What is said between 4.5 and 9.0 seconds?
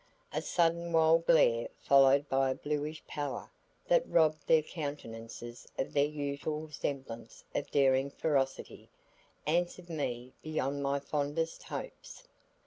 countenances of their usual semblance of daring ferocity,